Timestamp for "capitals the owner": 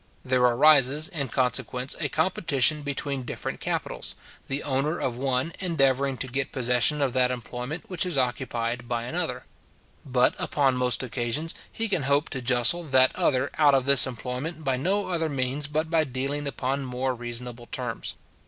3.59-4.99